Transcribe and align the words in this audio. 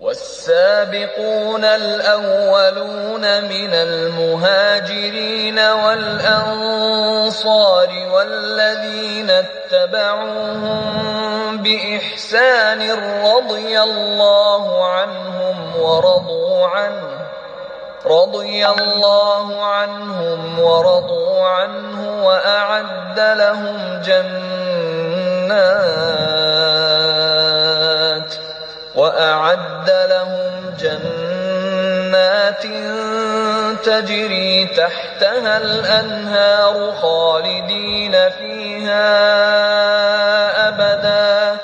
والسابقون 0.00 1.64
الأولون 1.64 3.44
من 3.44 3.74
المهاجرين 3.74 5.58
والأنصار 5.58 7.08
والذين 8.12 9.30
اتبعوهم 9.30 10.86
بإحسان 11.56 12.90
رضي 13.24 13.80
الله 13.80 14.84
عنهم 14.84 15.76
ورضوا 15.80 16.66
عنه 16.66 17.16
رضي 18.06 18.66
الله 18.66 19.64
عنهم 19.64 20.60
ورضوا 20.60 21.48
عنه 21.48 22.24
وأعد 22.26 23.20
لهم 23.20 24.02
جنات 24.04 25.56
وأعد 29.06 29.90
لهم 29.90 30.74
جنات 30.80 32.62
تجري 33.84 34.66
تحتها 34.66 35.56
الأنهار 35.56 36.94
خالدين 37.02 38.30
فيها 38.30 39.08
أبدا. 40.68 41.56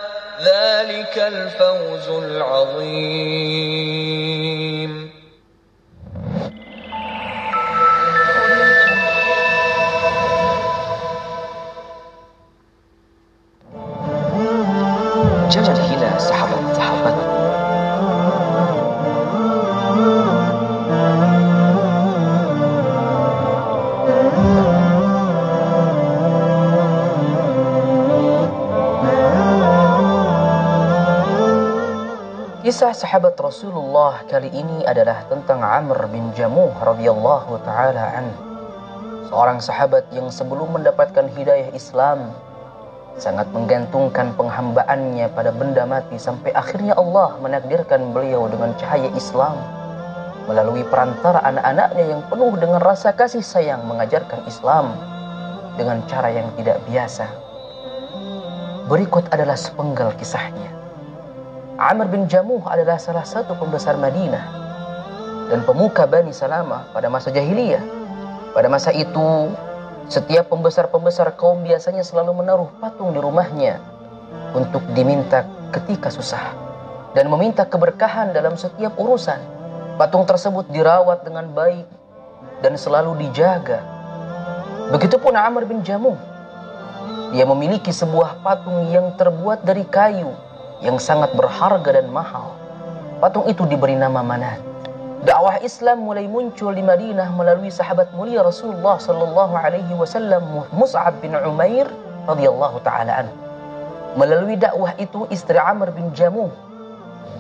ذلك 0.43 1.19
الفوز 1.19 2.09
العظيم. 2.25 3.92
Kisah 32.73 32.97
sahabat 32.97 33.37
Rasulullah 33.37 34.25
kali 34.33 34.49
ini 34.49 34.81
adalah 34.89 35.29
tentang 35.29 35.61
Amr 35.61 36.09
bin 36.09 36.33
Jamuh 36.33 36.73
radhiyallahu 36.81 37.61
taala 37.69 38.17
an. 38.17 38.33
Seorang 39.29 39.61
sahabat 39.61 40.09
yang 40.09 40.33
sebelum 40.33 40.81
mendapatkan 40.81 41.29
hidayah 41.37 41.69
Islam 41.77 42.33
sangat 43.21 43.45
menggantungkan 43.53 44.33
penghambaannya 44.41 45.29
pada 45.37 45.53
benda 45.53 45.85
mati 45.85 46.17
sampai 46.17 46.57
akhirnya 46.57 46.97
Allah 46.97 47.37
menakdirkan 47.45 48.09
beliau 48.17 48.49
dengan 48.49 48.73
cahaya 48.81 49.13
Islam 49.13 49.53
melalui 50.49 50.81
perantara 50.89 51.45
anak-anaknya 51.45 52.09
yang 52.09 52.25
penuh 52.33 52.57
dengan 52.57 52.81
rasa 52.81 53.13
kasih 53.13 53.45
sayang 53.45 53.85
mengajarkan 53.85 54.49
Islam 54.49 54.97
dengan 55.77 56.01
cara 56.09 56.33
yang 56.33 56.49
tidak 56.57 56.81
biasa. 56.89 57.29
Berikut 58.89 59.29
adalah 59.29 59.61
sepenggal 59.61 60.17
kisahnya. 60.17 60.82
Amr 61.81 62.05
bin 62.13 62.29
Jamuh 62.29 62.61
adalah 62.69 63.01
salah 63.01 63.25
satu 63.25 63.57
pembesar 63.57 63.97
Madinah 63.97 64.45
dan 65.49 65.65
pemuka 65.65 66.05
Bani 66.05 66.29
Salamah 66.29 66.93
pada 66.93 67.09
masa 67.09 67.33
jahiliyah. 67.33 67.81
Pada 68.53 68.69
masa 68.69 68.93
itu, 68.93 69.49
setiap 70.05 70.53
pembesar-pembesar 70.53 71.33
kaum 71.41 71.65
biasanya 71.65 72.05
selalu 72.05 72.45
menaruh 72.45 72.69
patung 72.77 73.17
di 73.17 73.21
rumahnya 73.25 73.81
untuk 74.53 74.85
diminta 74.93 75.49
ketika 75.73 76.13
susah 76.13 76.53
dan 77.17 77.33
meminta 77.33 77.65
keberkahan 77.65 78.37
dalam 78.37 78.53
setiap 78.61 78.93
urusan. 79.01 79.41
Patung 79.97 80.29
tersebut 80.29 80.69
dirawat 80.69 81.25
dengan 81.25 81.49
baik 81.57 81.89
dan 82.61 82.77
selalu 82.77 83.17
dijaga. 83.17 83.81
Begitupun 84.93 85.33
Amr 85.33 85.65
bin 85.65 85.81
Jamuh. 85.81 86.21
Dia 87.33 87.49
memiliki 87.49 87.97
sebuah 87.97 88.45
patung 88.45 88.93
yang 88.93 89.17
terbuat 89.17 89.65
dari 89.65 89.89
kayu 89.89 90.37
yang 90.83 90.99
sangat 90.99 91.31
berharga 91.39 92.03
dan 92.03 92.11
mahal. 92.11 92.59
Patung 93.23 93.47
itu 93.47 93.63
diberi 93.71 93.95
nama 93.95 94.21
Manat. 94.21 94.59
Dakwah 95.23 95.63
Islam 95.63 96.03
mulai 96.03 96.27
muncul 96.27 96.75
di 96.75 96.83
Madinah 96.83 97.31
melalui 97.39 97.71
sahabat 97.71 98.11
mulia 98.19 98.43
Rasulullah 98.43 98.99
sallallahu 98.99 99.55
alaihi 99.55 99.95
wasallam 99.95 100.67
Mus'ab 100.75 101.15
bin 101.23 101.39
Umair 101.39 101.87
radhiyallahu 102.27 102.83
taala 102.83 103.23
anhu. 103.23 103.37
Melalui 104.19 104.59
dakwah 104.59 104.93
itu 104.99 105.25
istri 105.31 105.57
Amr 105.57 105.95
bin 105.95 106.11
Jamuh 106.13 106.51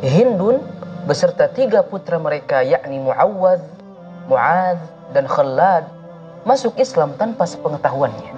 Hindun 0.02 0.58
beserta 1.06 1.46
tiga 1.46 1.86
putra 1.86 2.18
mereka 2.18 2.58
yakni 2.66 2.98
Muawwadh, 2.98 3.62
Muadz 4.26 4.82
dan 5.14 5.30
Khallad 5.30 5.86
masuk 6.42 6.74
Islam 6.74 7.14
tanpa 7.14 7.46
sepengetahuannya. 7.46 8.31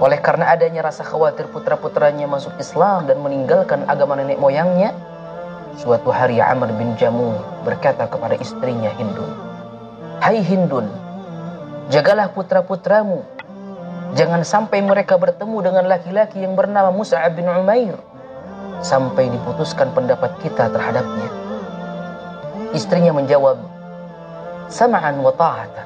Oleh 0.00 0.16
karena 0.16 0.48
adanya 0.48 0.80
rasa 0.88 1.04
khawatir 1.04 1.52
putra-putranya 1.52 2.24
masuk 2.24 2.56
Islam 2.56 3.04
dan 3.04 3.20
meninggalkan 3.20 3.84
agama 3.84 4.16
nenek 4.16 4.40
moyangnya, 4.40 4.96
suatu 5.76 6.08
hari 6.08 6.40
Amr 6.40 6.72
bin 6.72 6.96
Jamuh 6.96 7.36
berkata 7.68 8.08
kepada 8.08 8.32
istrinya 8.40 8.88
Hindun, 8.96 9.28
Hai 10.24 10.40
Hindun, 10.40 10.88
jagalah 11.92 12.32
putra-putramu. 12.32 13.28
Jangan 14.16 14.42
sampai 14.42 14.82
mereka 14.82 15.20
bertemu 15.20 15.70
dengan 15.70 15.84
laki-laki 15.86 16.42
yang 16.42 16.58
bernama 16.58 16.90
Musa 16.90 17.20
bin 17.30 17.46
Umair 17.46 17.94
sampai 18.80 19.28
diputuskan 19.28 19.92
pendapat 19.92 20.34
kita 20.40 20.72
terhadapnya. 20.72 21.28
Istrinya 22.72 23.12
menjawab, 23.14 23.60
Sama'an 24.72 25.20
wa 25.20 25.30
ta'ata. 25.30 25.82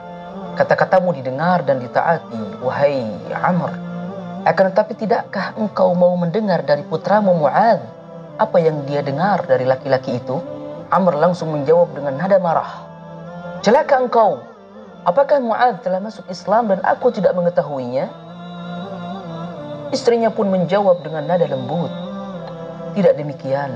Kata-katamu 0.55 1.11
didengar 1.19 1.67
dan 1.67 1.83
ditaati, 1.83 2.63
wahai 2.63 3.11
Amr. 3.43 3.84
Akan 4.45 4.69
tetapi 4.77 4.93
tidakkah 5.01 5.57
engkau 5.57 5.97
mau 5.97 6.13
mendengar 6.21 6.61
dari 6.61 6.85
putramu 6.85 7.33
Mu'ad 7.33 7.81
apa 8.37 8.61
yang 8.61 8.85
dia 8.85 9.01
dengar 9.01 9.41
dari 9.49 9.65
laki-laki 9.65 10.21
itu? 10.21 10.37
Amr 10.93 11.17
langsung 11.17 11.49
menjawab 11.49 11.97
dengan 11.97 12.21
nada 12.21 12.37
marah. 12.37 12.85
Celaka 13.65 14.05
engkau. 14.05 14.45
Apakah 15.09 15.41
Mu'ad 15.41 15.81
telah 15.81 15.97
masuk 15.97 16.29
Islam 16.29 16.69
dan 16.69 16.85
aku 16.85 17.09
tidak 17.09 17.33
mengetahuinya? 17.33 18.13
Istrinya 19.97 20.29
pun 20.29 20.53
menjawab 20.53 21.01
dengan 21.01 21.25
nada 21.25 21.49
lembut. 21.49 21.89
Tidak 22.93 23.17
demikian. 23.17 23.73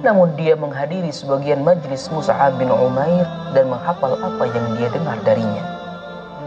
Namun 0.00 0.32
dia 0.40 0.56
menghadiri 0.56 1.12
sebagian 1.12 1.60
majlis 1.60 2.08
Musa'ab 2.08 2.56
bin 2.56 2.72
Umair 2.72 3.28
dan 3.52 3.68
menghafal 3.68 4.16
apa 4.16 4.44
yang 4.56 4.66
dia 4.80 4.88
dengar 4.88 5.20
darinya. 5.20 5.64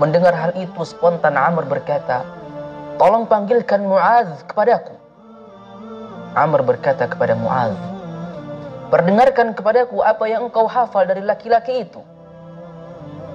Mendengar 0.01 0.33
hal 0.33 0.51
itu 0.57 0.81
spontan 0.81 1.37
Amr 1.37 1.69
berkata, 1.69 2.25
Tolong 3.01 3.25
panggilkan 3.25 3.81
Mu'adz 3.81 4.45
kepadaku. 4.45 4.93
Amr 6.37 6.61
berkata 6.61 7.09
kepada 7.09 7.33
Mu'adz, 7.33 7.73
Perdengarkan 8.93 9.57
kepadaku 9.57 10.05
apa 10.05 10.29
yang 10.29 10.45
engkau 10.45 10.69
hafal 10.69 11.09
dari 11.09 11.25
laki-laki 11.25 11.81
itu. 11.81 11.97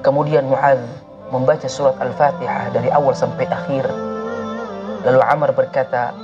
Kemudian 0.07 0.47
Mu'adz 0.47 0.87
membaca 1.35 1.67
surat 1.67 1.99
Al-Fatihah 1.99 2.71
dari 2.71 2.95
awal 2.95 3.11
sampai 3.19 3.51
akhir. 3.51 3.91
Lalu 5.03 5.19
Amr 5.27 5.51
berkata, 5.51 6.15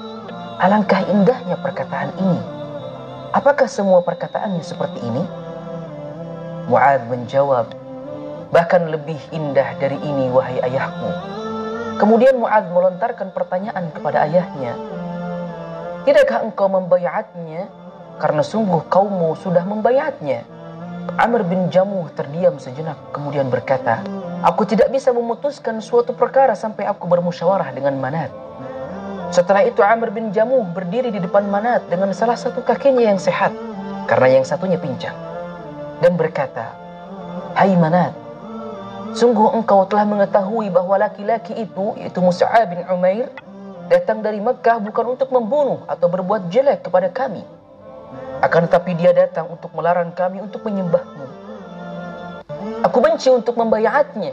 Alangkah 0.63 1.03
indahnya 1.11 1.59
perkataan 1.59 2.15
ini. 2.23 2.39
Apakah 3.35 3.67
semua 3.67 4.07
perkataannya 4.07 4.63
seperti 4.63 5.03
ini? 5.03 5.27
Mu'adz 6.71 7.11
menjawab, 7.11 7.75
Bahkan 8.55 8.87
lebih 8.87 9.19
indah 9.35 9.75
dari 9.83 9.99
ini 9.99 10.31
wahai 10.31 10.63
ayahku. 10.63 11.42
Kemudian 12.01 12.41
Mu'adz 12.41 12.73
melontarkan 12.73 13.35
pertanyaan 13.35 13.93
kepada 13.93 14.25
ayahnya. 14.25 14.73
Tidakkah 16.03 16.43
engkau 16.43 16.67
membayatnya? 16.67 17.69
Karena 18.19 18.43
sungguh 18.43 18.87
kaummu 18.91 19.39
sudah 19.39 19.63
membayatnya. 19.67 20.45
Amr 21.19 21.43
bin 21.43 21.67
Jamuh 21.67 22.07
terdiam 22.15 22.57
sejenak 22.63 22.95
kemudian 23.11 23.51
berkata, 23.51 24.07
Aku 24.47 24.63
tidak 24.63 24.91
bisa 24.95 25.11
memutuskan 25.11 25.83
suatu 25.83 26.15
perkara 26.15 26.55
sampai 26.55 26.87
aku 26.87 27.11
bermusyawarah 27.11 27.75
dengan 27.75 27.99
Manat. 27.99 28.31
Setelah 29.35 29.67
itu 29.67 29.83
Amr 29.83 30.15
bin 30.15 30.31
Jamuh 30.31 30.63
berdiri 30.71 31.11
di 31.11 31.19
depan 31.19 31.49
Manat 31.51 31.87
dengan 31.91 32.15
salah 32.15 32.39
satu 32.39 32.63
kakinya 32.63 33.03
yang 33.03 33.19
sehat 33.19 33.51
karena 34.07 34.41
yang 34.41 34.45
satunya 34.47 34.79
pincang. 34.79 35.15
Dan 36.03 36.19
berkata, 36.19 36.75
Hai 37.55 37.75
Manat, 37.75 38.15
Sungguh 39.13 39.53
engkau 39.53 39.85
telah 39.85 40.09
mengetahui 40.09 40.73
bahwa 40.73 40.97
laki-laki 40.97 41.53
itu, 41.53 41.93
yaitu 42.01 42.25
Musa'ab 42.25 42.73
bin 42.73 42.81
Umair, 42.89 43.29
datang 43.93 44.25
dari 44.25 44.41
Mekah 44.41 44.81
bukan 44.81 45.13
untuk 45.13 45.29
membunuh 45.29 45.85
atau 45.85 46.09
berbuat 46.09 46.49
jelek 46.49 46.89
kepada 46.89 47.13
kami. 47.13 47.45
Akan 48.41 48.65
tetapi 48.65 48.97
dia 48.97 49.13
datang 49.13 49.53
untuk 49.53 49.69
melarang 49.77 50.17
kami 50.17 50.41
untuk 50.41 50.65
menyembahmu. 50.65 51.29
Aku 52.89 52.99
benci 53.05 53.29
untuk 53.29 53.53
membayatnya, 53.61 54.33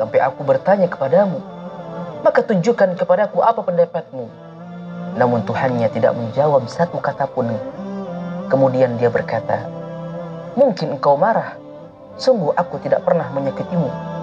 sampai 0.00 0.18
aku 0.24 0.40
bertanya 0.40 0.88
kepadamu. 0.88 1.38
Maka 2.24 2.40
tunjukkan 2.48 2.96
kepadaku 2.96 3.44
apa 3.44 3.60
pendapatmu. 3.60 4.24
Namun 5.20 5.44
Tuhannya 5.44 5.92
tidak 5.92 6.16
menjawab 6.16 6.64
satu 6.64 6.96
kata 6.96 7.28
pun. 7.28 7.52
Kemudian 8.48 8.96
dia 8.96 9.12
berkata, 9.12 9.68
Mungkin 10.56 10.96
engkau 10.96 11.18
marah. 11.20 11.60
Sungguh 12.16 12.54
aku 12.54 12.80
tidak 12.80 13.04
pernah 13.04 13.26
menyakitimu. 13.34 14.13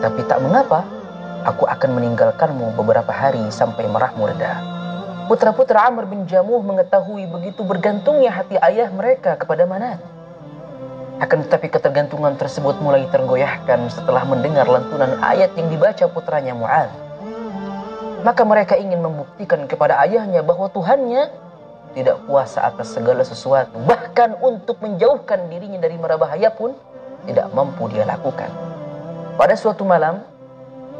Tapi 0.00 0.20
tak 0.28 0.44
mengapa, 0.44 0.84
aku 1.46 1.64
akan 1.64 1.90
meninggalkanmu 1.96 2.76
beberapa 2.76 3.08
hari 3.14 3.42
sampai 3.48 3.88
marahmu 3.88 4.28
reda. 4.28 4.60
Putra-putra 5.26 5.88
Amr 5.90 6.06
bin 6.06 6.22
Jamuh 6.28 6.62
mengetahui 6.62 7.26
begitu 7.26 7.66
bergantungnya 7.66 8.30
hati 8.30 8.54
ayah 8.62 8.86
mereka 8.94 9.34
kepada 9.34 9.66
Manat. 9.66 9.98
Akan 11.16 11.42
tetapi 11.42 11.72
ketergantungan 11.72 12.36
tersebut 12.36 12.76
mulai 12.78 13.08
tergoyahkan 13.08 13.88
setelah 13.88 14.22
mendengar 14.28 14.68
lantunan 14.68 15.16
ayat 15.24 15.50
yang 15.56 15.72
dibaca 15.72 16.04
putranya 16.12 16.52
Mu'ad. 16.52 16.92
Maka 18.20 18.42
mereka 18.44 18.76
ingin 18.76 19.00
membuktikan 19.00 19.64
kepada 19.64 19.96
ayahnya 20.04 20.44
bahwa 20.44 20.68
Tuhannya 20.70 21.32
tidak 21.96 22.20
kuasa 22.28 22.68
atas 22.68 22.92
segala 22.92 23.24
sesuatu. 23.24 23.80
Bahkan 23.82 24.44
untuk 24.44 24.76
menjauhkan 24.84 25.48
dirinya 25.48 25.80
dari 25.80 25.96
mara 25.96 26.20
bahaya 26.20 26.52
pun 26.52 26.76
tidak 27.24 27.48
mampu 27.56 27.88
dia 27.88 28.04
lakukan. 28.04 28.65
Pada 29.36 29.52
suatu 29.52 29.84
malam, 29.84 30.24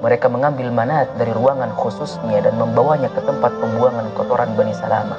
mereka 0.05 0.29
mengambil 0.29 0.69
manat 0.69 1.09
dari 1.17 1.33
ruangan 1.33 1.73
khususnya 1.73 2.44
dan 2.44 2.61
membawanya 2.61 3.09
ke 3.09 3.25
tempat 3.25 3.49
pembuangan 3.49 4.12
kotoran 4.12 4.53
Bani 4.53 4.77
Salama 4.77 5.17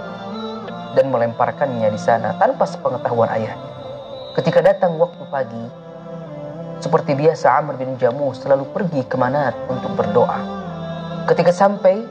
dan 0.93 1.09
melemparkannya 1.09 1.89
di 1.89 1.97
sana 1.97 2.37
tanpa 2.37 2.69
sepengetahuan 2.69 3.25
ayahnya. 3.33 3.73
Ketika 4.37 4.61
datang 4.61 5.01
waktu 5.01 5.23
pagi, 5.33 5.65
seperti 6.77 7.17
biasa 7.17 7.57
Amr 7.57 7.81
bin 7.81 7.97
Jamuh 7.97 8.37
selalu 8.37 8.69
pergi 8.69 9.01
ke 9.09 9.17
manat 9.17 9.57
untuk 9.65 9.97
berdoa. 9.97 10.37
Ketika 11.25 11.49
sampai, 11.49 12.05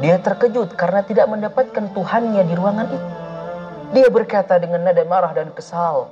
dia 0.00 0.16
terkejut 0.24 0.72
karena 0.72 1.04
tidak 1.04 1.28
mendapatkan 1.28 1.84
Tuhannya 1.92 2.48
di 2.48 2.54
ruangan 2.56 2.88
itu. 2.88 3.08
Dia 3.92 4.08
berkata 4.08 4.56
dengan 4.56 4.88
nada 4.88 5.04
marah 5.04 5.36
dan 5.36 5.52
kesal, 5.52 6.08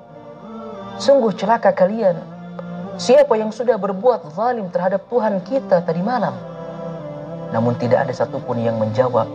Sungguh 1.01 1.33
celaka 1.33 1.73
kalian. 1.73 2.38
Siapa 2.99 3.39
yang 3.39 3.55
sudah 3.55 3.79
berbuat 3.79 4.35
zalim 4.35 4.67
terhadap 4.75 5.07
Tuhan 5.07 5.39
kita 5.47 5.87
tadi 5.87 6.03
malam? 6.03 6.35
Namun 7.55 7.79
tidak 7.79 8.03
ada 8.03 8.11
satupun 8.11 8.59
yang 8.59 8.75
menjawab. 8.75 9.31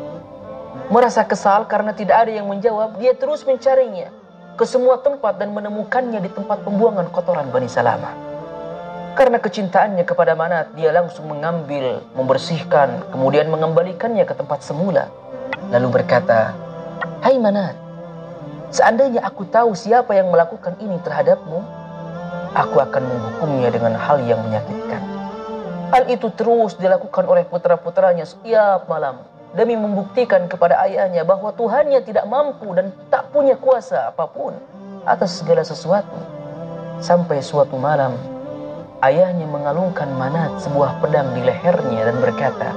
Merasa 0.91 1.23
kesal 1.23 1.63
karena 1.71 1.95
tidak 1.95 2.27
ada 2.27 2.31
yang 2.35 2.51
menjawab, 2.51 2.99
dia 2.99 3.15
terus 3.15 3.47
mencarinya 3.47 4.11
ke 4.59 4.67
semua 4.67 4.99
tempat 4.99 5.39
dan 5.39 5.55
menemukannya 5.55 6.19
di 6.19 6.27
tempat 6.27 6.59
pembuangan 6.67 7.07
kotoran 7.07 7.47
Bani 7.55 7.71
Salamah. 7.71 8.11
Karena 9.15 9.39
kecintaannya 9.39 10.03
kepada 10.03 10.35
Manat, 10.35 10.75
dia 10.75 10.91
langsung 10.91 11.31
mengambil, 11.31 12.03
membersihkan, 12.19 13.15
kemudian 13.15 13.47
mengembalikannya 13.47 14.27
ke 14.27 14.35
tempat 14.35 14.59
semula. 14.59 15.07
Lalu 15.71 16.03
berkata, 16.03 16.51
Hai 17.23 17.39
Manat, 17.39 17.79
seandainya 18.75 19.23
aku 19.23 19.47
tahu 19.47 19.71
siapa 19.71 20.11
yang 20.19 20.27
melakukan 20.35 20.75
ini 20.83 20.99
terhadapmu, 20.99 21.82
aku 22.53 22.77
akan 22.81 23.03
menghukumnya 23.03 23.69
dengan 23.73 23.93
hal 23.97 24.21
yang 24.23 24.39
menyakitkan. 24.45 25.01
Hal 25.93 26.09
itu 26.09 26.29
terus 26.33 26.73
dilakukan 26.77 27.25
oleh 27.29 27.45
putra-putranya 27.45 28.25
setiap 28.25 28.89
malam 28.89 29.21
demi 29.53 29.77
membuktikan 29.77 30.49
kepada 30.49 30.81
ayahnya 30.89 31.21
bahwa 31.21 31.53
Tuhannya 31.53 32.01
tidak 32.01 32.25
mampu 32.25 32.73
dan 32.73 32.89
tak 33.13 33.29
punya 33.29 33.53
kuasa 33.53 34.09
apa 34.09 34.25
pun 34.25 34.57
atas 35.05 35.41
segala 35.41 35.61
sesuatu. 35.61 36.17
Sampai 36.97 37.43
suatu 37.45 37.77
malam, 37.77 38.17
ayahnya 39.05 39.45
mengalungkan 39.45 40.09
Manat 40.17 40.57
sebuah 40.63 40.97
pedang 41.03 41.29
di 41.37 41.45
lehernya 41.45 42.09
dan 42.09 42.17
berkata, 42.17 42.69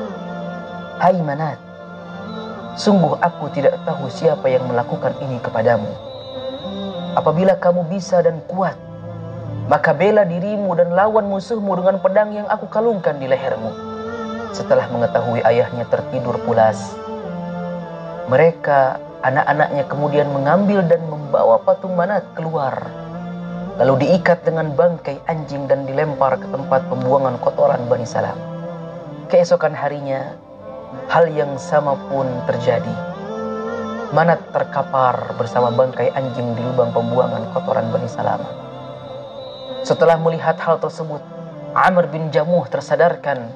Hai 1.00 1.16
Manat, 1.20 1.56
sungguh 2.76 3.16
aku 3.20 3.48
tidak 3.56 3.80
tahu 3.88 4.12
siapa 4.12 4.44
yang 4.50 4.64
melakukan 4.68 5.16
ini 5.24 5.40
kepadamu. 5.40 5.88
Apabila 7.16 7.56
kamu 7.56 7.88
bisa 7.88 8.20
dan 8.20 8.44
kuat, 8.44 8.76
maka 9.66 9.90
bela 9.90 10.22
dirimu 10.22 10.72
dan 10.78 10.94
lawan 10.94 11.26
musuhmu 11.26 11.74
dengan 11.78 11.98
pedang 11.98 12.30
yang 12.34 12.46
aku 12.46 12.70
kalungkan 12.70 13.18
di 13.18 13.26
lehermu. 13.26 13.70
Setelah 14.54 14.88
mengetahui 14.88 15.42
ayahnya 15.44 15.84
tertidur 15.90 16.38
pulas, 16.46 16.94
mereka, 18.26 18.98
anak-anaknya 19.22 19.84
kemudian 19.86 20.28
mengambil 20.30 20.82
dan 20.86 21.02
membawa 21.06 21.58
patung 21.62 21.94
Manat 21.94 22.26
keluar 22.34 23.06
lalu 23.76 24.08
diikat 24.08 24.40
dengan 24.40 24.72
bangkai 24.72 25.20
anjing 25.28 25.68
dan 25.68 25.84
dilempar 25.84 26.40
ke 26.40 26.48
tempat 26.48 26.80
pembuangan 26.88 27.36
kotoran 27.44 27.84
Bani 27.92 28.08
Salam. 28.08 28.36
Keesokan 29.28 29.76
harinya, 29.76 30.32
hal 31.12 31.28
yang 31.28 31.60
sama 31.60 31.92
pun 32.08 32.24
terjadi. 32.48 32.96
Manat 34.16 34.40
terkapar 34.54 35.36
bersama 35.36 35.68
bangkai 35.68 36.08
anjing 36.16 36.56
di 36.56 36.62
lubang 36.64 36.88
pembuangan 36.94 37.52
kotoran 37.52 37.92
Bani 37.92 38.08
Salam. 38.08 38.65
Setelah 39.86 40.18
melihat 40.18 40.58
hal 40.58 40.82
tersebut, 40.82 41.22
Amr 41.70 42.10
bin 42.10 42.34
Jamuh 42.34 42.66
tersadarkan, 42.66 43.46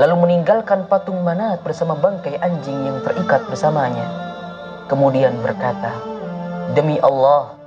lalu 0.00 0.14
meninggalkan 0.24 0.88
patung 0.88 1.20
Manat 1.20 1.60
bersama 1.60 1.92
bangkai 1.92 2.40
anjing 2.40 2.88
yang 2.88 3.04
terikat 3.04 3.44
bersamanya. 3.52 4.08
Kemudian 4.88 5.36
berkata, 5.44 5.92
Demi 6.72 6.96
Allah, 7.04 7.60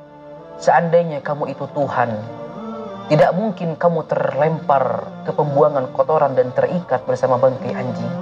Seandainya 0.55 1.19
kamu 1.19 1.51
itu 1.51 1.67
Tuhan, 1.75 2.15
tidak 3.11 3.35
mungkin 3.35 3.75
kamu 3.75 4.07
terlempar 4.07 5.03
ke 5.27 5.35
pembuangan 5.35 5.91
kotoran 5.91 6.31
dan 6.31 6.47
terikat 6.55 7.03
bersama 7.03 7.35
bangkai 7.35 7.75
anjing. 7.75 8.13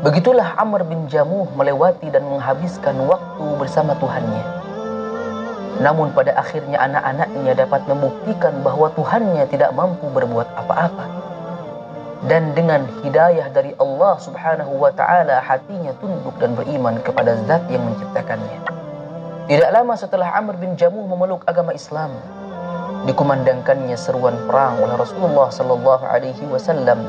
Begitulah 0.00 0.56
Amr 0.56 0.88
bin 0.88 1.12
Jamuh 1.12 1.44
melewati 1.52 2.08
dan 2.08 2.24
menghabiskan 2.24 2.96
waktu 3.04 3.46
bersama 3.60 3.92
Tuhannya. 4.00 4.61
Namun 5.80 6.12
pada 6.12 6.36
akhirnya 6.36 6.76
anak-anaknya 6.76 7.56
dapat 7.56 7.80
membuktikan 7.88 8.60
bahwa 8.60 8.92
Tuhannya 8.92 9.48
tidak 9.48 9.72
mampu 9.72 10.04
berbuat 10.12 10.48
apa-apa. 10.58 11.06
Dan 12.28 12.52
dengan 12.52 12.86
hidayah 13.00 13.48
dari 13.50 13.72
Allah 13.80 14.14
subhanahu 14.20 14.78
wa 14.78 14.92
ta'ala 14.92 15.42
hatinya 15.42 15.90
tunduk 15.98 16.36
dan 16.38 16.54
beriman 16.54 17.00
kepada 17.00 17.34
zat 17.48 17.64
yang 17.72 17.82
menciptakannya. 17.82 18.62
Tidak 19.50 19.70
lama 19.74 19.98
setelah 19.98 20.30
Amr 20.38 20.54
bin 20.60 20.78
Jamuh 20.78 21.02
memeluk 21.02 21.42
agama 21.50 21.74
Islam, 21.74 22.14
dikumandangkannya 23.10 23.98
seruan 23.98 24.38
perang 24.46 24.78
oleh 24.78 24.94
Rasulullah 24.94 25.50
sallallahu 25.50 26.06
alaihi 26.06 26.46
wasallam, 26.46 27.02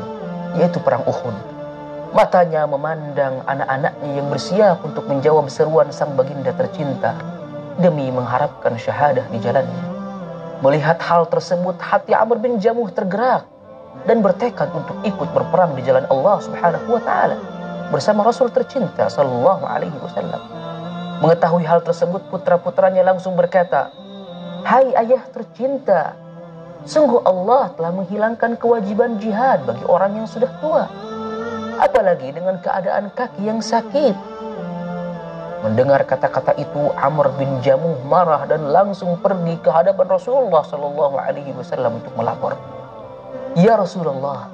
yaitu 0.57 0.81
perang 0.81 1.06
Uhud. 1.06 1.38
Matanya 2.18 2.66
memandang 2.66 3.45
anak-anaknya 3.45 4.09
yang 4.18 4.27
bersiap 4.33 4.81
untuk 4.81 5.06
menjawab 5.06 5.45
seruan 5.45 5.94
sang 5.94 6.18
baginda 6.18 6.54
tercinta 6.57 7.13
demi 7.81 8.10
mengharapkan 8.14 8.78
syahadah 8.78 9.26
di 9.33 9.40
jalannya. 9.42 9.86
Melihat 10.62 11.02
hal 11.04 11.28
tersebut, 11.28 11.76
hati 11.81 12.16
Amr 12.16 12.40
bin 12.40 12.62
Jamuh 12.62 12.88
tergerak 12.94 13.50
dan 14.09 14.26
bertekad 14.26 14.71
untuk 14.74 14.97
ikut 15.06 15.30
berperang 15.31 15.78
di 15.78 15.86
jalan 15.86 16.07
Allah 16.09 16.38
Subhanahu 16.42 16.88
wa 16.97 17.02
taala 17.04 17.38
bersama 17.94 18.26
Rasul 18.26 18.50
tercinta 18.50 19.06
sallallahu 19.06 19.64
alaihi 19.69 19.94
wasallam. 20.02 20.42
Mengetahui 21.21 21.64
hal 21.64 21.80
tersebut, 21.86 22.26
putra-putranya 22.33 23.06
langsung 23.06 23.38
berkata, 23.38 23.94
Hai 24.66 24.92
ayah 24.95 25.24
tercinta, 25.31 26.18
sungguh 26.83 27.21
Allah 27.24 27.71
telah 27.78 27.92
menghilangkan 27.95 28.59
kewajiban 28.59 29.21
jihad 29.21 29.64
bagi 29.64 29.86
orang 29.88 30.19
yang 30.19 30.28
sudah 30.28 30.52
tua. 30.59 30.88
Apalagi 31.80 32.31
dengan 32.31 32.59
keadaan 32.59 33.12
kaki 33.14 33.45
yang 33.45 33.59
sakit. 33.59 34.32
Mendengar 35.64 36.04
kata-kata 36.04 36.60
itu, 36.60 36.92
Amr 37.00 37.32
bin 37.40 37.64
Jamuh 37.64 37.96
marah 38.04 38.44
dan 38.44 38.68
langsung 38.68 39.16
pergi 39.24 39.56
ke 39.64 39.72
hadapan 39.72 40.12
Rasulullah 40.12 40.60
Sallallahu 40.60 41.16
Alaihi 41.16 41.56
Wasallam 41.56 42.04
untuk 42.04 42.12
melapor. 42.20 42.60
Ya 43.56 43.80
Rasulullah, 43.80 44.52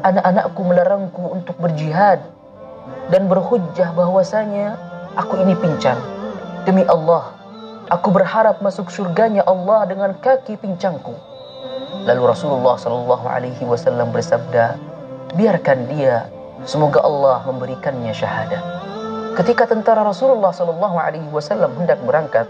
anak-anakku 0.00 0.60
melarangku 0.64 1.24
untuk 1.28 1.60
berjihad 1.60 2.24
dan 3.12 3.28
berhujjah 3.28 3.92
bahwasanya 3.92 4.80
aku 5.12 5.44
ini 5.44 5.52
pincang. 5.60 6.00
Demi 6.64 6.88
Allah, 6.88 7.36
aku 7.92 8.08
berharap 8.08 8.64
masuk 8.64 8.88
surganya 8.88 9.44
Allah 9.44 9.84
dengan 9.84 10.16
kaki 10.24 10.56
pincangku. 10.56 11.12
Lalu 12.08 12.32
Rasulullah 12.32 12.80
Shallallahu 12.80 13.28
Alaihi 13.28 13.60
Wasallam 13.60 14.08
bersabda, 14.08 14.80
biarkan 15.36 15.84
dia, 15.92 16.32
semoga 16.64 17.04
Allah 17.04 17.44
memberikannya 17.44 18.16
syahadat. 18.16 18.93
Ketika 19.34 19.66
tentara 19.66 20.06
Rasulullah 20.06 20.54
Shallallahu 20.54 20.94
Alaihi 20.94 21.26
Wasallam 21.34 21.74
hendak 21.74 21.98
berangkat, 22.06 22.46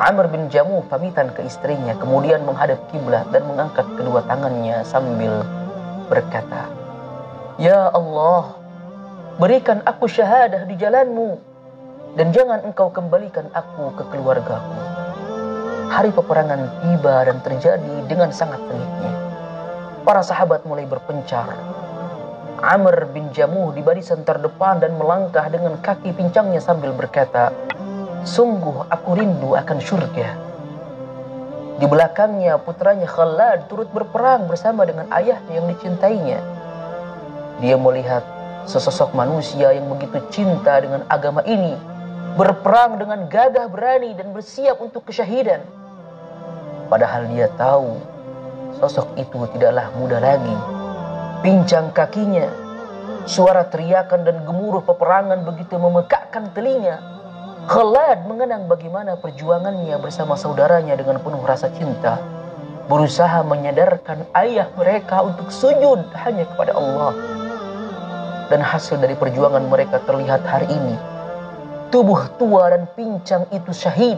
Amr 0.00 0.32
bin 0.32 0.48
Jamuh 0.48 0.80
pamitan 0.88 1.28
ke 1.36 1.44
istrinya, 1.44 1.92
kemudian 2.00 2.48
menghadap 2.48 2.80
kiblat 2.88 3.28
dan 3.28 3.44
mengangkat 3.44 3.84
kedua 3.92 4.24
tangannya 4.24 4.80
sambil 4.88 5.44
berkata, 6.08 6.64
Ya 7.60 7.92
Allah, 7.92 8.56
berikan 9.36 9.84
aku 9.84 10.08
syahadah 10.08 10.64
di 10.64 10.80
jalanmu 10.80 11.36
dan 12.16 12.32
jangan 12.32 12.64
engkau 12.64 12.88
kembalikan 12.88 13.52
aku 13.52 13.92
ke 13.92 14.08
keluargaku. 14.08 14.80
Hari 15.92 16.08
peperangan 16.16 16.72
tiba 16.88 17.28
dan 17.28 17.36
terjadi 17.44 17.94
dengan 18.08 18.32
sangat 18.32 18.64
sengitnya. 18.64 19.12
Para 20.08 20.24
sahabat 20.24 20.64
mulai 20.64 20.88
berpencar. 20.88 21.52
Amr 22.58 23.06
bin 23.14 23.30
Jamuh 23.30 23.70
di 23.70 23.86
barisan 23.86 24.26
terdepan 24.26 24.82
dan 24.82 24.98
melangkah 24.98 25.46
dengan 25.46 25.78
kaki 25.78 26.10
pincangnya 26.10 26.58
sambil 26.58 26.90
berkata, 26.90 27.54
Sungguh 28.26 28.90
aku 28.90 29.14
rindu 29.14 29.54
akan 29.54 29.78
surga. 29.78 30.28
Di 31.78 31.86
belakangnya 31.86 32.58
putranya 32.58 33.06
Khalad 33.06 33.70
turut 33.70 33.86
berperang 33.94 34.50
bersama 34.50 34.82
dengan 34.82 35.06
ayahnya 35.14 35.62
yang 35.62 35.70
dicintainya. 35.70 36.42
Dia 37.62 37.78
melihat 37.78 38.26
sesosok 38.66 39.14
manusia 39.14 39.70
yang 39.70 39.86
begitu 39.86 40.18
cinta 40.34 40.82
dengan 40.82 41.06
agama 41.06 41.46
ini, 41.46 41.78
berperang 42.34 42.98
dengan 42.98 43.30
gagah 43.30 43.70
berani 43.70 44.18
dan 44.18 44.34
bersiap 44.34 44.82
untuk 44.82 45.06
kesyahidan. 45.06 45.62
Padahal 46.90 47.30
dia 47.30 47.46
tahu 47.54 48.02
sosok 48.82 49.14
itu 49.14 49.46
tidaklah 49.54 49.94
mudah 49.94 50.18
lagi. 50.18 50.77
Pincang 51.38 51.94
kakinya, 51.94 52.50
suara 53.24 53.62
teriakan 53.68 54.26
dan 54.26 54.42
gemuruh 54.42 54.82
peperangan 54.82 55.46
begitu 55.46 55.78
memekakkan 55.78 56.50
telinga 56.50 57.18
Khalad 57.68 58.24
mengenang 58.24 58.64
bagaimana 58.64 59.20
perjuangannya 59.20 59.92
bersama 60.00 60.40
saudaranya 60.40 60.96
dengan 60.96 61.20
penuh 61.20 61.44
rasa 61.44 61.68
cinta. 61.68 62.16
Berusaha 62.88 63.44
menyadarkan 63.44 64.24
ayah 64.40 64.72
mereka 64.72 65.20
untuk 65.20 65.52
sujud 65.52 66.08
hanya 66.16 66.48
kepada 66.48 66.72
Allah. 66.72 67.12
Dan 68.48 68.64
hasil 68.64 68.96
dari 68.96 69.12
perjuangan 69.12 69.68
mereka 69.68 70.00
terlihat 70.08 70.48
hari 70.48 70.64
ini. 70.72 70.96
Tubuh 71.92 72.40
tua 72.40 72.72
dan 72.72 72.88
pincang 72.96 73.44
itu 73.52 73.68
syahid. 73.68 74.16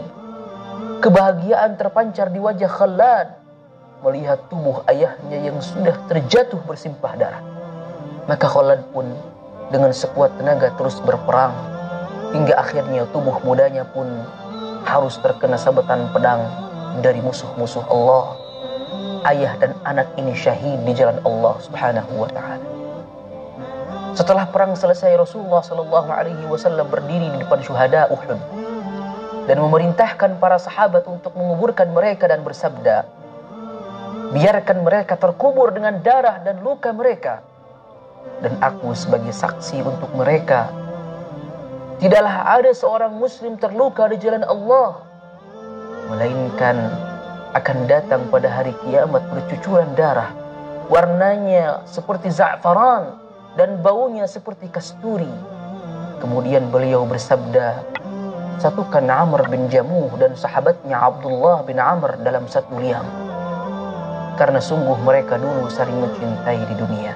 Kebahagiaan 1.03 1.75
terpancar 1.75 2.31
di 2.31 2.39
wajah 2.39 2.71
Khalad 2.71 3.40
melihat 4.01 4.41
tubuh 4.49 4.81
ayahnya 4.89 5.37
yang 5.37 5.57
sudah 5.61 5.93
terjatuh 6.09 6.57
bersimpah 6.65 7.13
darah. 7.17 7.43
Maka 8.25 8.49
Khalad 8.49 8.81
pun 8.89 9.05
dengan 9.69 9.93
sekuat 9.93 10.35
tenaga 10.41 10.73
terus 10.75 10.97
berperang 11.05 11.53
hingga 12.33 12.57
akhirnya 12.57 13.05
tubuh 13.13 13.37
mudanya 13.45 13.85
pun 13.93 14.09
harus 14.85 15.21
terkena 15.21 15.55
sabetan 15.55 16.09
pedang 16.09 16.41
dari 17.05 17.21
musuh-musuh 17.21 17.85
Allah. 17.87 18.37
Ayah 19.21 19.53
dan 19.61 19.77
anak 19.85 20.09
ini 20.17 20.33
syahid 20.33 20.81
di 20.81 20.97
jalan 20.97 21.21
Allah 21.21 21.53
Subhanahu 21.61 22.25
wa 22.25 22.29
taala. 22.33 22.65
Setelah 24.17 24.49
perang 24.49 24.73
selesai 24.73 25.13
Rasulullah 25.13 25.61
Shallallahu 25.61 26.09
alaihi 26.09 26.43
wasallam 26.49 26.89
berdiri 26.89 27.31
di 27.31 27.37
depan 27.39 27.61
syuhada 27.63 28.09
Uhud 28.09 28.41
dan 29.45 29.57
memerintahkan 29.61 30.41
para 30.41 30.57
sahabat 30.57 31.05
untuk 31.07 31.31
menguburkan 31.37 31.93
mereka 31.93 32.27
dan 32.27 32.43
bersabda, 32.43 33.07
"Biarkan 34.31 34.87
mereka 34.87 35.19
terkubur 35.19 35.75
dengan 35.75 35.99
darah 35.99 36.39
dan 36.41 36.63
luka 36.63 36.95
mereka." 36.95 37.43
Dan 38.41 38.57
aku 38.61 38.93
sebagai 38.93 39.33
saksi 39.33 39.81
untuk 39.81 40.13
mereka 40.13 40.69
Tidaklah 42.01 42.57
ada 42.57 42.73
seorang 42.73 43.13
muslim 43.13 43.61
terluka 43.61 44.09
di 44.09 44.17
jalan 44.17 44.41
Allah 44.41 45.05
melainkan 46.09 46.89
akan 47.53 47.77
datang 47.85 48.25
pada 48.33 48.49
hari 48.49 48.73
kiamat 48.81 49.21
bercucuran 49.29 49.85
darah 49.93 50.33
warnanya 50.89 51.85
seperti 51.85 52.33
za'faran 52.33 53.21
dan 53.53 53.79
baunya 53.85 54.25
seperti 54.25 54.65
kasturi 54.73 55.29
kemudian 56.19 56.73
beliau 56.73 57.05
bersabda 57.05 57.85
satukan 58.57 59.05
Amr 59.05 59.45
bin 59.47 59.69
Jamuh 59.69 60.09
dan 60.17 60.33
sahabatnya 60.33 60.97
Abdullah 60.99 61.61
bin 61.63 61.77
Amr 61.77 62.17
dalam 62.25 62.49
satu 62.49 62.81
liang 62.81 63.05
karena 64.41 64.57
sungguh 64.57 64.97
mereka 65.05 65.37
dulu 65.37 65.69
saling 65.69 66.01
mencintai 66.01 66.65
di 66.65 66.75
dunia 66.81 67.13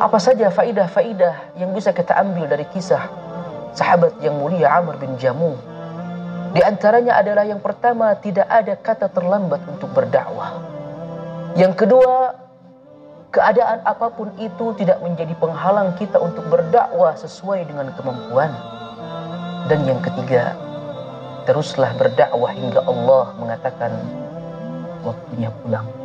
apa 0.00 0.16
saja 0.16 0.48
faidah-faidah 0.48 1.60
yang 1.60 1.76
bisa 1.76 1.92
kita 1.92 2.16
ambil 2.16 2.48
dari 2.48 2.64
kisah 2.72 3.04
sahabat 3.76 4.16
yang 4.24 4.32
mulia 4.40 4.72
Amr 4.80 4.96
bin 4.96 5.14
Jamuh. 5.20 5.54
Di 6.56 6.64
antaranya 6.64 7.20
adalah 7.20 7.46
yang 7.46 7.62
pertama 7.62 8.10
tidak 8.18 8.48
ada 8.50 8.74
kata 8.74 9.06
terlambat 9.12 9.62
untuk 9.70 9.92
berdakwah. 9.94 10.58
Yang 11.54 11.84
kedua, 11.84 12.34
keadaan 13.30 13.86
apa 13.86 14.10
pun 14.10 14.34
itu 14.40 14.74
tidak 14.74 14.98
menjadi 15.04 15.36
penghalang 15.38 15.94
kita 15.94 16.18
untuk 16.18 16.48
berdakwah 16.50 17.14
sesuai 17.14 17.68
dengan 17.70 17.94
kemampuan. 17.94 18.50
Dan 19.70 19.86
yang 19.86 20.02
ketiga, 20.02 20.58
teruslah 21.46 21.94
berdakwah 21.94 22.50
hingga 22.50 22.82
Allah 22.82 23.36
mengatakan 23.38 23.92
waktunya 25.04 25.50
pulang. 25.62 25.99